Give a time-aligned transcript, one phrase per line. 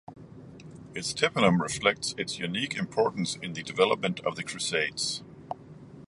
[0.95, 5.21] Its tympanum reflects its unique importance in the development of the Crusades.